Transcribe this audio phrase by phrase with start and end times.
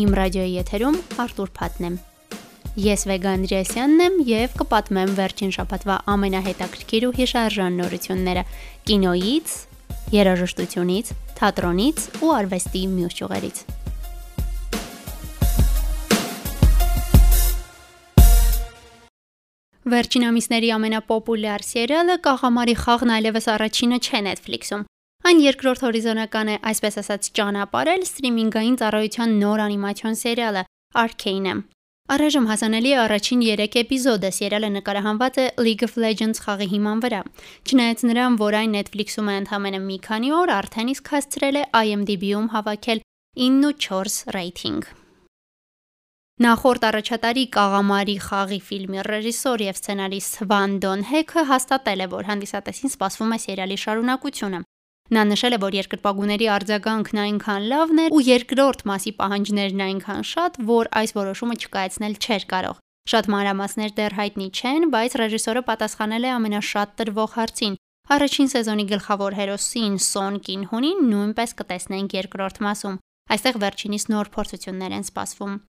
[0.00, 1.96] Իմ ռադիոյի եթերում Արտուր Փաթն եմ։
[2.80, 8.44] Ես Վեգա Անդրեասյանն եմ եւ կպատմեմ վերջին շաբաթվա ամենահետաքրքիր ու հիշարժան նորությունները
[8.88, 9.52] կինոյից,
[10.14, 11.10] երաժշտությունից,
[11.40, 13.60] թատրոնից ու արվեստի մյուս ճյուղերից։
[19.90, 24.88] Վերջին ամիսների ամենապոպուլյար սերիալը Կաղամարի խաղն այլևս առաջինը չէ Netflix-ում։
[25.20, 30.62] Այն երկրորդ հորիզոնական է, այսպես ասած, ճանապարհել սթրիմինգային ծառայության նոր անիմացիոն սերիալը
[31.02, 31.54] Arcane-ը։
[32.10, 37.20] Առայժմ հասանելի է առաջին 3 էպիզոդը։ Սերիալը նկարահանված է League of Legends խաղի հիման վրա։
[37.68, 42.48] Չնայած նրան, որ այն Netflix-ում է ընդամենը մի քանի օր, արդեն իսկ հասցրել է IMDb-ում
[42.56, 43.04] հավաքել
[43.44, 44.90] 9.4 ռեյթինգ։
[46.40, 52.92] Նախորդ առաջատարի Կաղամարի խաղի ֆիլմի ռեժիսոր եւ սցենարիստ Վան Դոն Հեքը հաստատել է, որ հանդիսատեսին
[52.96, 54.60] սպասվում է սերիալի շարունակությունը։
[55.10, 60.58] Նա նշել է, որ երկրպագուների արձագանքն այնքան լավն էր ու երկրորդ մասի պահանջներն այնքան շատ,
[60.70, 62.76] որ այս որոշումը չկայացնել չէր կարող։
[63.10, 67.74] Շատ մանրամասներ դեռ հայտնի չեն, բայց ռեժիսորը պատասխանել է ամենաշատ տրվող հարցին։
[68.10, 72.98] Առաջին սեզոնի գլխավոր հերոսին Սոն Կինհունին նույնպես կտեսնենք երկրորդ մասում։
[73.34, 75.60] Այստեղ վերջինիս նոր փորձություններ են սպասվում։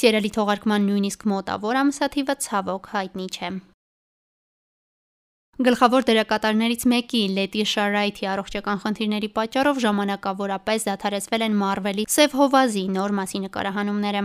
[0.00, 3.52] Սերիալի թողարկման նույնիսկ մոտավոր ամսաթիվը ցավոք հայտնի չէ։
[5.60, 13.12] Գլխավոր դերակատարներից մեկի Լետիշա Ռայթի առողջական խնդիրների պատճառով ժամանակավորապես դադարեցվել են Marvel-ի Սև հովազի նոր
[13.18, 14.22] մասի նկարահանումները։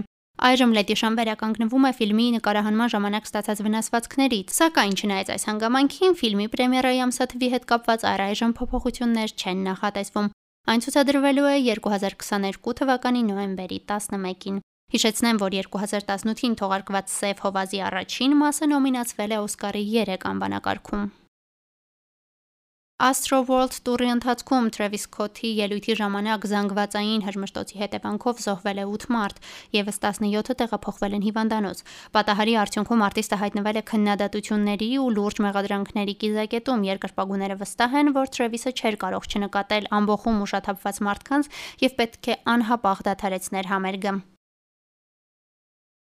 [0.49, 7.03] Այժմ Լետիշան վերականգնվում է ֆիլմի նկարահանման ժամանակ ստացած վնասվածքներից, սակայն չնայած այս հանգամանքին ֆիլմի պրեմիերայի
[7.03, 10.31] ամսաթվի հետ կապված առայժմ փոփոխություններ չեն նախատեսվում։
[10.71, 14.63] Այն ցուցադրվելու է 2022 թվականի նոյեմբերի 11-ին։
[14.95, 21.05] Հիշեցնեմ, որ 2018-ին թողարկված Սև հովազի առաջին մասը նոմինացվել է Օսկարի 3 անվանակարգում։
[22.95, 29.41] Astroworld տուրի ընթացքում Travis Scott-ի ելույթի ժամանակ զանգվածային հրմշտոցի հետևանքով զոհվել է 8 մարդ,
[29.75, 31.81] եւս 17-ը տեղափոխվել են հիվանդանոց։
[32.15, 38.73] Պատահարի արդյունքում արտիստը հայտնվել է քննադատությունների ու լուրջ մեղադրանքների կիզակետում։ Երկրպագուները վստահ են, որ Travis-ը
[38.79, 41.51] չէր կարող չնկատել ամբողջում ուշաթափված մարդկանց
[41.83, 44.15] եւ պետք է անհապաղ դադարեցներ համերգը։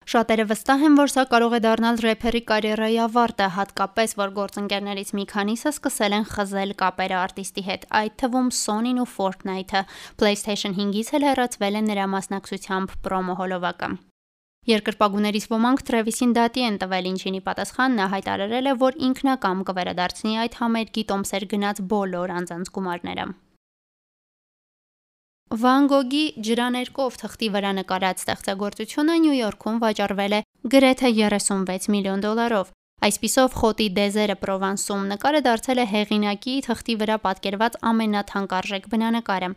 [0.09, 5.25] Շատերը վստահ են, որ սա կարող է դառնալ рэփերի կարիերայի ավարտը, հատկապես որ գործընկերներից մի
[5.33, 9.83] քանիսը սկսել են խզել կապերը արտիստի հետ, այդ թվում Sony-ն ու Fortnite-ը։
[10.23, 13.91] PlayStation 5-ից էլ հեռացվել է նրա մասնակցությամբ պրոմո հոլովակը։
[14.73, 20.59] Երկրպագուներից ոմանք Travis-ին դատի են տվել, ինչինի պատասխան նա հայտարարել է, որ ինքնակամ կվերադարձնի այդ
[20.63, 23.29] համերգի տոմսեր գնաց բոլոր անձանց գումարները։
[25.49, 30.41] Վան Գոգի ջրաներկով թղթի վրա նկարած ստեղծագործությունը Նյու Յորքում վաճառվել է
[30.75, 32.75] գրեթե 36 միլիոն դոլարով։
[33.09, 39.51] Այսպիսով խոտի դեզերը Պրովանսում նկարը դարձել է հեղինակի թղթի վրա պատկերված ամենաթանկարժեք բնանկարը։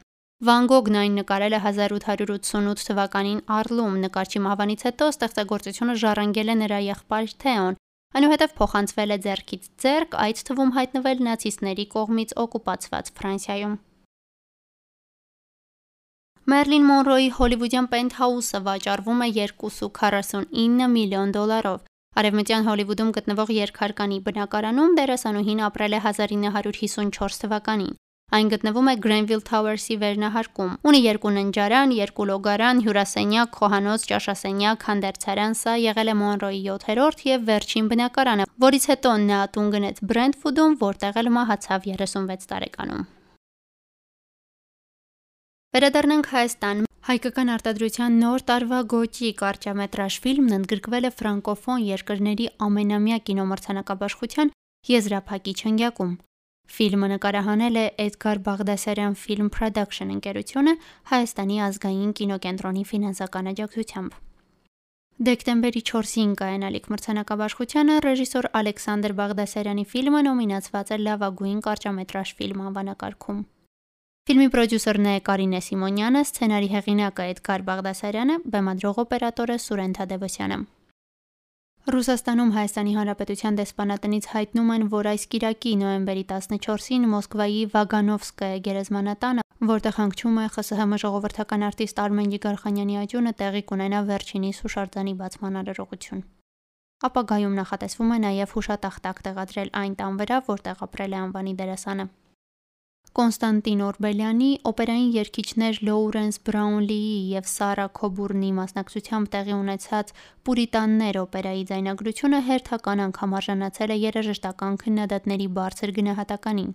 [0.47, 6.81] Վան Գոգն այն նկարել է 1888 թվականին Արլում, նկարչի մահվանից հետո ստեղծագործությունը ժառանգել է նրա
[6.88, 7.80] եղբայր Թեոն,
[8.16, 13.80] այնուհետև փոխանցվել է ձեռքից ձեռք, այդ թվում հայտնվել նացիստների կողմից օկուպացված Ֆրանսիայում։
[16.50, 21.84] Մերլին Մոնրոյի հոլիվուդյան Penthouse-ը վաճառվում է 2.49 միլիոն դոլարով։
[22.18, 27.94] Արևմտյան Հոլիվուդում գտնվող երկհարկանի բնակարանում դերասանուհին ապրել է 1954 թվականին։
[28.31, 35.57] Այն գտնվում է Grenville Towers-ի վերնահարկում։ Ունի երկու ննջարան, երկու լոգարան, հյուրասենյակ, խոհանոց, ճաշասենյակ, հանդերձարան,
[35.62, 41.22] սա եղել է Մոնրոյի 7-րդ եւ վերջին բնակարանը, որից հետո նա տուն գնեց Brentwood-ում, որտեղ
[41.22, 43.09] էլ մահացավ 36 տարեկանում։
[45.71, 54.51] Վերադառնանք Հայաստան։ Հայկական արտադրության նոր տարվա գոճի կարճամետրաժ ֆիլմն ընդգրկվել է ֆրանկոֆոն երկրների ամենամյա կինոմրցանակաբաշխության
[54.91, 56.11] եզրափակիչ հնգյակում։
[56.75, 60.75] Ֆիլմը նկարահանել է Էդգար Բաղդասարյան Film Production ընկերությունը
[61.13, 64.19] Հայաստանի ազգային կինոկենտրոնի ֆինանսական աջակցությամբ։
[65.31, 73.41] Դեկտեմբերի 4-ին կայանալիք մրցանակաբաշխությանը ռեժիսոր Ալեքսանդր Բաղդասարյանի ֆիլմը նոմինացված է լավագույն կարճամետրաժ ֆիլմ անվանակարգում։
[74.29, 80.57] Ֆիլմի պրոդյուսերն է Կարինե Սիմոնյանը, սցենարի հեղինակը Էդգար Բաղդասարյանը, բեմադրող օպերատորը Սուրեն Թադևոսյանը։
[81.95, 89.97] Ռուսաստանում Հայաստանի Հանրապետության դեսպանատնից հայտնում են, որ այս Կիրակի նոյեմբերի 14-ին Մոսկվայի Վագանովսկայ գերեզմանատանը, որտեղ
[89.97, 96.25] հանգչում է ԽՍՀՄ ժողովրդական արտիստ Արմեն Ջիգարխանյանի աճյունը, տեղի կունենա վերջինիս հուշարձանի բացման արարողություն։
[97.09, 102.06] Ապագայում նախատեսվում է նաև հուշատախտակ տեղադրել այն տան վրա, որտեղ ապրել է անվանի դերասանը։
[103.12, 110.13] Կոնստանտին Օրբելյանի, օպերային երգիչներ Լոուրենս Բրաունլիի եւ Սարա Քոբուրնի մասնակցությամբ տեղի ունեցած
[110.48, 116.72] Պուրիտաններ օպերայի ձայնագրությունը հերթական անգամ արժանացել է երաժշտական քննադատների բարձր գնահատականին։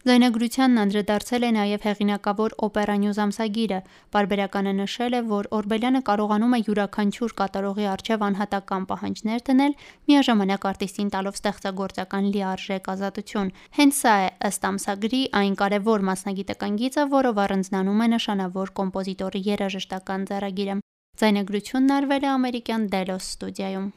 [0.00, 3.80] Ձայնագրությանն անդրադարձել է նաև հեղինակավոր «Օպերա Նյուզ» ամսագիրը։
[4.16, 9.76] Պարբերականը նշել է, որ Օրբելյանը կարողանում է յուրաքանչյուր կատարողի առջև անհատական պահանջներ դնել,
[10.08, 17.08] միաժամանակ արտիստին տալով ստեղծագործական լիարժեք ազատություն։ Հենց սա է, ըստ ամսագրի, այն կարևոր մասնագիտական գիծը,
[17.20, 20.82] որով առանձնանում է նշանավոր կոմպոզիտորի երաժշտական ձեռագիրը։
[21.20, 23.90] Ձայնագրությունն արվել է ամերիկյան Delos ստուդիայում։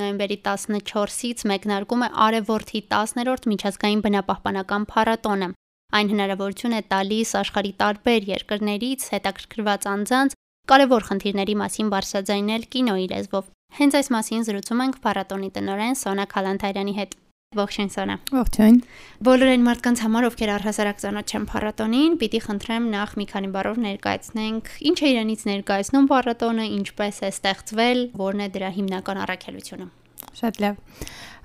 [0.00, 5.48] Նոյեմբերի 14-ից մեկնարկում է Արևորթի 10-րդ միջազգային բնապահպանական փառատոնը։
[5.98, 10.36] Այն հնարավորություն է տալիս աշխարհի տարբեր երկրներից հետաքրքրված անձանց
[10.72, 13.52] կարևոր խնդիրների մասին բարձրաձայնել կինոյի լեզվով։
[13.82, 17.16] Հենց այս մասին զրուցում ենք փառատոնի տնօրեն Սոնա Քալանթարյանի հետ։
[17.52, 18.76] Ողջույն Սոնա։ Ողջույն։
[19.28, 23.80] Բոլոր այն մարդկանց համար, ովքեր առհասարակ ծանոթ չեն փառատոնին, պիտի խնդրեմ նախ մի քանի բառով
[23.84, 29.88] ներկայացնենք, ինչ է իրենից ներկայացնում փառատոնը, ինչպես է ստեղծվել, որն է դրա հիմնական առաքելությունը։
[30.32, 30.80] Շատ լավ։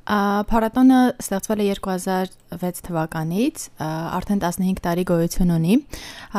[0.07, 5.73] Փառատոնը ստեղծվել է 2006 թվականից, արդեն 15 տարի գոյություն ունի։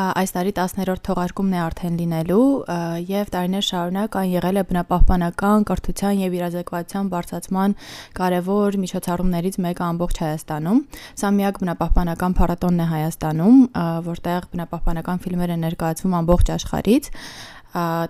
[0.01, 2.47] Այս տարի 10-րդ թողարկումն է արդեն լինելու
[3.11, 7.77] եւ տարիներ շարունակ այն եղել է բնապահպանական, կրթության եւ իրազեկվածության բարձրացման
[8.17, 10.83] կարևոր միջոցառումներից մեկը ամբողջ Հայաստանում։
[11.21, 13.61] Սա միակ բնապահպանական փառատոնն է Հայաստանում,
[14.09, 17.13] որտեղ բնապահպանական ֆիլմեր են ներկայացվում ամբողջ աշխարհից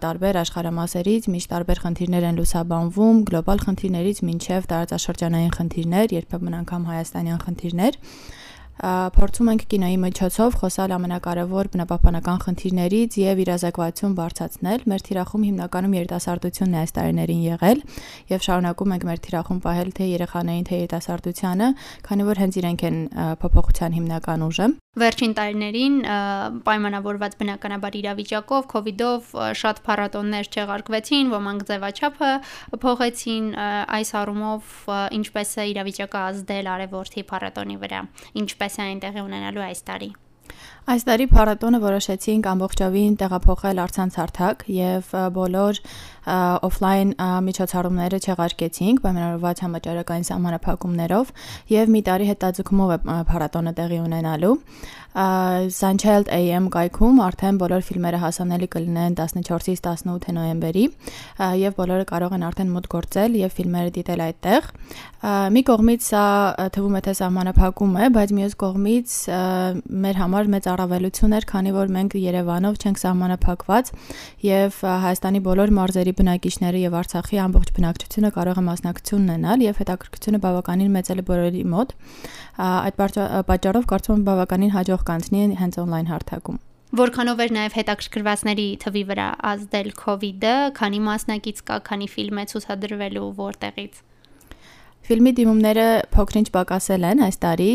[0.05, 7.43] տարբեր աշխարհամասերից միշտ տարբեր խնդիրներ են լուսաբանվում, գլոբալ խնդիրներից մինչև տարածաշրջանային խնդիրներ, երբեմն անգամ հայաստանյան
[7.49, 8.01] խնդիրներ
[8.79, 16.77] փորձում ենք կինոյի միջոցով խոսալ ամենակարևոր բնապահպանական խնդիրներից եւ իրազեկվածություն բարձրացնել։ Մեր թիրախում հիմնականում երիտասարդությունն
[16.79, 17.83] է այս տարիներին եղել
[18.31, 21.69] եւ շարունակում ենք մեր թիրախում պահել թե երեխաներին, թե երիտասարդությանը,
[22.07, 22.99] քանի որ հենց իրենք են
[23.43, 25.97] փոփոխության հիմնական ուժը։ Վերջին տարիներին
[26.67, 32.31] պայմանավորված բնականաբար իրավիճակով, կ ូវ իդով շատ փառատոններ չեղարկվեցին, ոմանք ձևաչափը
[32.83, 33.51] փոխեցին
[33.99, 34.73] այս առումով
[35.19, 38.01] ինչպես է իրավիճակը ազդել արևորթի փառատոնի վրա,
[38.43, 40.11] ինչպես է այն տեղի ունենալու այս տարի։
[40.89, 45.81] Այս տարի փառատոնը որոշեցինք ամբողջովին տեղափոխել արցանց հարթակ եւ բոլոր
[46.69, 47.11] օֆլայն
[47.49, 51.35] միջոցառումները չեղարկեցինք պայմանավորված համաճարակային սահմանափակումներով
[51.73, 52.99] եւ մի տարի հետաձգումով է
[53.29, 54.55] փառատոնը տեղի ունենալու։
[55.19, 60.85] Sunchild AM կայքում արդեն բոլոր ֆիլմերը հասանելի կլինեն 14-ից 18 նոյեմբերի
[61.59, 64.69] եւ բոլորը կարող են արդեն մոտ գործել եւ ֆիլմերը դիտել այդտեղ։
[65.57, 66.25] Մի կողմից սա
[66.77, 69.17] թվում է թե սահմանափակում է, բայց մյուս կողմից
[70.07, 73.91] մեր համար մեծ առավելություն էր, քանի որ մենք Երևանով չենք սահմանափակված
[74.47, 80.41] եւ Հայաստանի բոլոր մարզերի բնակիչները եւ Արցախի ամբողջ բնակչությունը կարող է մասնակցություն ունենալ եւ հետաքրքրությունը
[80.47, 81.93] բավականին մեծ է բոլորի մոտ։
[82.69, 83.03] Այդ
[83.51, 86.59] պատճառով կարծում եմ բավականին հաջող կանցնի հենց on-line հարթակում։
[86.99, 89.91] Որքանով էր նաև հետաքրքրվածների թվի վրա ազդել
[90.29, 93.99] իդը, քանի մասնակից կա, քանի ֆիլմ է ցուցադրվելու որտեղից։
[95.09, 97.69] Ֆիլմի դիմումները փոքրինչ պակասել են այս տարի,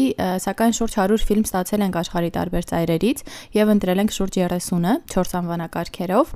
[0.44, 3.24] սակայն շուրջ 100 ֆիլմ ստացել ենք աշխարհի տարբեր ծայրերից
[3.58, 6.34] եւ ընտրել ենք շուրջ 30-ը 4 անվանակարգերով՝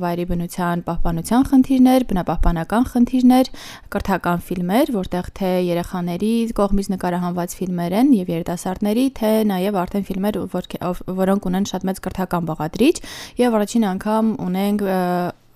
[0.00, 3.50] վայրի բնության պահպանության խնդիրներ, բնապահպանական խնդիրներ,
[3.92, 10.40] կրթական ֆիլմեր, որտեղ թե երեխաների կողմից նկարահանված ֆիլմեր են եւ երիտասարդների, թե նաեւ արդեն ֆիլմեր,
[11.20, 12.96] որոնք ունեն շատ մեծ կրթական բաղադրիչ
[13.44, 14.88] եւ առաջին անգամ ունենք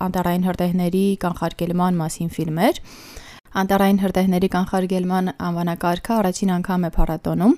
[0.00, 2.84] անտարային հրդեհների կանխարգելման մասին ֆիլմեր
[3.50, 7.54] Անտարային հրդեհների կանխարգելման անվանակարգը առաջին անգամ է փառատոնում։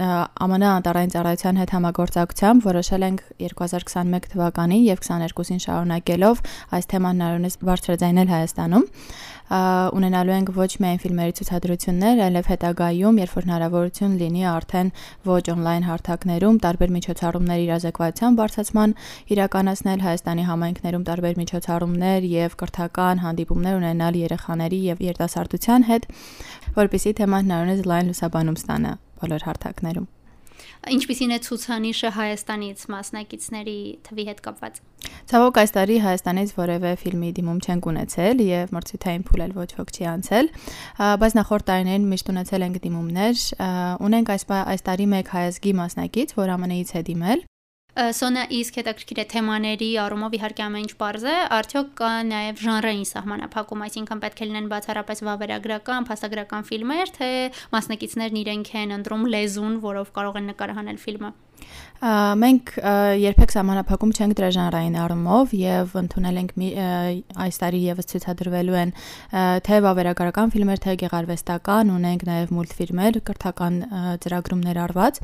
[0.00, 6.42] ԱՄՆ անտարային ծառայության հետ համագործակցությամբ որոշել ենք 2021 թվականին եւ 22-ին շարունակելով
[6.80, 8.88] այս թեման նարոնես բարձրաձայնել Հայաստանում
[9.50, 14.92] ունենալու ենք ոչ միայն ֆիլմերի ցուցադրություններ, այլև հետագայում, երբ որ հնարավորություն լինի արդեն
[15.26, 18.94] ոչ on-line հարթակներում տարբեր միջոցառումներ իրազեկվածության բարձրացման
[19.34, 26.08] իրականացնել Հայաստանի համայնքներում տարբեր միջոցառումներ եւ կրթական հանդիպումներ ունենալ երեխաների եւ երիտասարդության հետ,
[26.78, 30.06] որpիսի թեման հնարավորինս լայն լուսաբանում ստանա բոլոր հարթակներում։
[30.90, 34.80] Ինչպիսին է ցուցանիշը Հայաստանից մասնակիցների թվի հետ կապված։
[35.30, 39.92] Ցավոք այս տարի Հայաստանից որևէ ֆիլմի դիմում չենք ունեցել եւ մրցութային փուլ էլ ոչ ոք
[39.94, 40.50] չի անցել,
[41.22, 43.46] բայց նախորդ տարիներին միշտ ունեցել ենք դիմումներ։
[44.10, 47.48] Ունենք այս այս տարի մեկ հայազգի մասնակից, որ ԱՄՆ-ից է դիմել
[47.90, 53.08] Սոնա իսկ հետաքրքիր է թեմաների առումով իհարկե ամեն ինչ པարզ է, արդյոք կա նաև ժանրային
[53.10, 57.30] սահմանափակում, այսինքն պետք է լինեն բացառապես վավերագրական, փաստագրական ֆիլմեր, թե
[57.74, 61.32] մասնակիցներն իրենք են ընտրում լեզուն, որով կարող են նկարահանել ֆիլմը։
[62.00, 62.70] Մենք
[63.20, 66.54] երբեք սահմանափակում չենք դրա ժանրային առումով եւ ընդունել ենք
[67.44, 68.92] այս տարի եւս ցուցադրվելու են
[69.68, 73.76] թե վավերագրական ֆիլմեր, թե գեղարվեստական, ունենք նաեւ մուլտֆիլմեր, կրթական
[74.24, 75.20] ծրագրում ներառված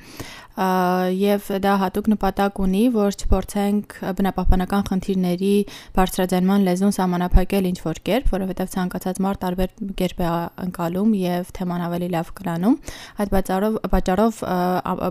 [0.56, 5.56] եւ դա հատուկ նպատակ ունի, որ չփորձենք բնապահպանական խնդիրների
[5.96, 10.30] բարձրաձայնման լեզուն սահմանափակել ինչ որ կերպ, որովհետեւ ցանկացած մարդ տարբեր կերպ է
[10.64, 12.78] անցալում եւ թեման ավելի լավ կլանում։
[13.20, 14.40] Այդ պատճառով պատճառով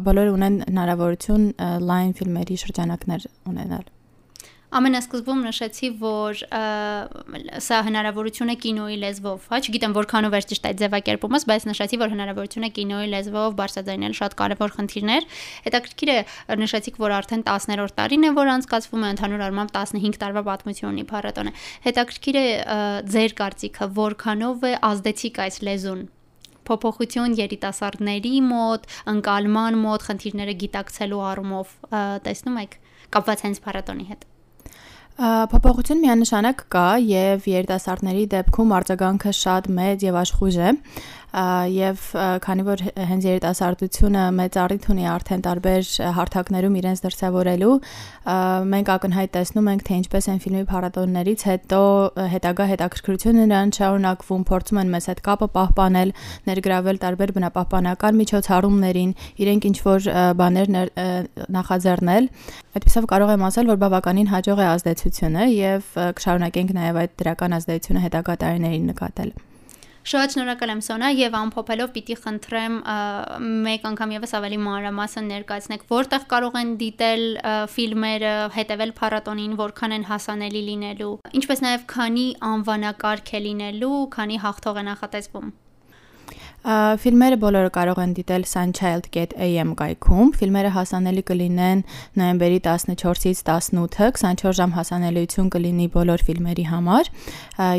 [0.09, 1.14] բոլորը ունեն հնարավորություն
[1.91, 3.91] լայն ֆիլմերի շրջանակներ ունենալ։
[4.75, 6.39] Ամենասկզբում նշեցի, որ
[7.63, 12.11] սա հնարավորություն է կինոյի լեզվով, հա, չգիտեմ որքանով է ճիշտ այդ ձևակերպումս, բայց նշեցի, որ
[12.15, 15.29] հնարավորություն է կինոյի լեզվով բարձրաձայնել շատ կարևոր խնդիրներ։
[15.69, 16.17] Հետաքրքիր է
[16.65, 21.07] նշեցիք, որ արդեն 10-րդ տարին է, որ անցկացվում է ընդհանուր առմամբ 15 տարվա պատմություն ունի
[21.13, 21.55] փառատոնը։
[21.87, 22.45] Հետաքրքիր է
[23.15, 26.03] ձեր կարծիքը, որքանով է ազդեցիկ այս լեզուն
[26.69, 31.75] փոփոխություն երիտասարդների մոտ, ընկալման մոտ, խնդիրները գիտակցելու առումով
[32.25, 32.79] տեսնում եք
[33.15, 34.31] կապված հենց փառատոնի հետ։
[35.15, 40.73] Փոփոխություն միանշանակ կա եւ երիտասարդների դեպքում արձագանքը շատ մեծ եւ աշխույժ է
[41.35, 42.03] եւ
[42.45, 47.73] քանի որ հենց երիտասարդությունը մեծ առիթ ունի արդեն տարբեր հարթակներում իրենց դրսևորելու
[48.71, 51.81] մենք ակնհայտ տեսնում ենք թե ինչպես են ֆիլմի փառատոններից հետո
[52.35, 56.13] հետագա հետաքրքրությունը նրան շարունակվում փորձում են մեզ հետ կապը պահպանել
[56.47, 59.11] ներգրավել տարբեր բնապահպանական միջոցառումներին
[59.43, 60.71] իրենք ինչ որ բաներ
[61.59, 62.29] նախաձեռնել
[62.75, 68.05] այդպեսով կարող եմ ասել որ բավականին հաջող է ազդեցությունը եւ կշարունակենք նաեւ այդ դրական ազդեցությունը
[68.07, 69.35] հետագա տարիներին նկատել
[70.05, 72.75] Շատ շնորհակալ եմ Սոնա եւ ամփոփելով պիտի խնդրեմ
[73.65, 75.87] մեկ անգամ եւս ավելի մանրամասն ներկայացնեք.
[75.89, 77.25] Որտեղ կարող են դիտել
[77.73, 84.81] ֆիլմերը, հետեւել փառատոնին, որքան են հասանելի լինելու, ինչպես նաեւ քանի անվանակարգ է լինելու, քանի հաղթող
[84.85, 85.53] է նախատեսվում։
[86.65, 91.83] Ֆիլմերը բոլորը կարող են դիտել sunchild.am կայքում։ Ֆիլմերը հասանելի կլինեն
[92.17, 97.11] նոյեմբերի 14-ից 18-ը, 24 ժամ հասանելիություն կլինի բոլոր ֆիլմերի համար,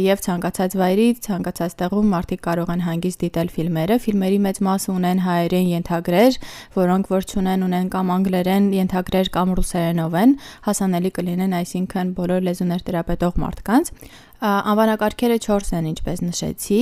[0.06, 5.24] եւ ցանկացած վայրի, ցանկացած տեղում մարդիկ կարող են հանգիստ դիտել ֆիլմերը։ Ֆիլմերի մեծ մասը ունեն
[5.26, 6.38] հայերեն ենթագրեր,
[6.78, 10.38] որոնք որ չունեն ունեն կամ անգլերեն ենթագրեր կամ ռուսերենով են,
[10.70, 13.94] հասանելի կլինեն այսինքն բոլոր լեզուներ տիրապետող մարդկանց։
[14.36, 16.80] Անվանակարգերը 4 են, ինչպես նշեցի,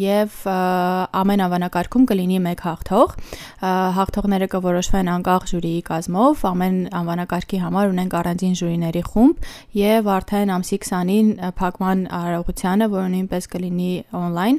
[0.00, 0.36] եւ
[1.20, 3.12] ամեն անվանակարգում կլինի մեկ հաղթող։
[4.00, 10.78] Հաղթողները կորոշվեն անկախ ժյուրիի կազմով, ամեն անվանակարգի համար ունենք առանձին ժյուրիների խումբ եւ արդեն ամսի
[10.80, 11.28] 20-ին
[11.60, 14.58] փակման արարողությանը, որը նույնպես կլինի on-line,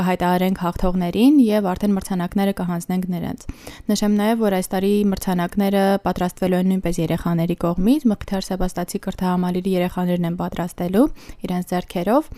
[0.00, 3.46] կհայտարարենք հաղթողներին եւ արդեն մրցանակները կհանձնենք նրանց։
[3.86, 10.28] Նշեմ նաեւ, որ այս տարի մրցանակները պատրաստվելու են նույնպես երեխաների կողմից, Մկթար Սեբաստացի կրթահամալիրի երեխաներն
[10.30, 11.06] են պատրաստելու
[11.46, 12.28] իրենց ձեռքերով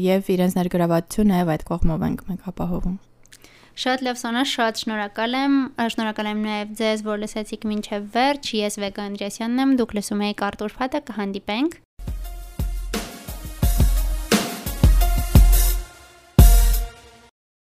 [0.00, 2.98] եւ իրենց ներգրավվածություն նաեւ այդ կողմով ենք մենք ապահովում։
[3.80, 5.54] Շատ լավ Սոնա, շատ շնորհակալ եմ։
[5.94, 10.42] Շնորհակալ եմ նաև ձեզ, որ լսեցիք մինչև վերջ։ Ես Վեգա Անդրեասյանն եմ, դուք լսում եք
[10.50, 11.78] Արտուր Փաթը, կհանդիպենք